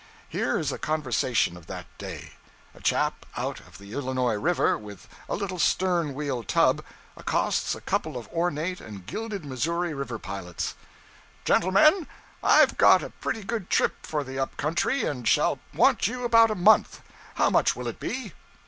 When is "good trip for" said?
13.43-14.23